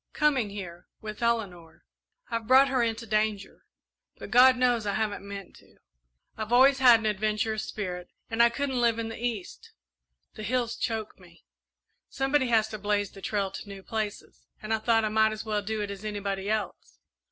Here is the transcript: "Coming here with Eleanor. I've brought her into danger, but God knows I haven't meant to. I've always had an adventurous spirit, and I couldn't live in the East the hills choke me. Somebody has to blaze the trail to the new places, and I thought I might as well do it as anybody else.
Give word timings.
"Coming 0.13 0.49
here 0.49 0.87
with 0.99 1.21
Eleanor. 1.21 1.85
I've 2.31 2.47
brought 2.47 2.69
her 2.69 2.81
into 2.81 3.05
danger, 3.05 3.67
but 4.17 4.31
God 4.31 4.57
knows 4.57 4.87
I 4.87 4.95
haven't 4.95 5.21
meant 5.23 5.55
to. 5.57 5.77
I've 6.35 6.51
always 6.51 6.79
had 6.79 6.99
an 6.99 7.05
adventurous 7.05 7.65
spirit, 7.65 8.09
and 8.27 8.41
I 8.41 8.49
couldn't 8.49 8.81
live 8.81 8.97
in 8.97 9.09
the 9.09 9.23
East 9.23 9.73
the 10.33 10.41
hills 10.41 10.75
choke 10.75 11.19
me. 11.19 11.45
Somebody 12.09 12.47
has 12.47 12.67
to 12.69 12.79
blaze 12.79 13.11
the 13.11 13.21
trail 13.21 13.51
to 13.51 13.63
the 13.63 13.69
new 13.69 13.83
places, 13.83 14.47
and 14.59 14.73
I 14.73 14.79
thought 14.79 15.05
I 15.05 15.09
might 15.09 15.33
as 15.33 15.45
well 15.45 15.61
do 15.61 15.81
it 15.81 15.91
as 15.91 16.03
anybody 16.03 16.49
else. 16.49 16.97